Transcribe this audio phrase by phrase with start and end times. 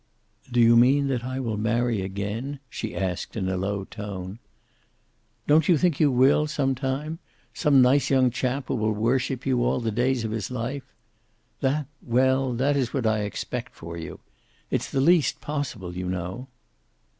[0.51, 4.39] "Do you mean that I will marry again?" she asked, in a low tone.
[5.45, 7.19] "Don't you think you will, some time?
[7.53, 10.91] Some nice young chap who will worship you all the days of his life?
[11.59, 14.19] That well, that is what I expect for you.
[14.71, 16.47] It's at least possible, you know."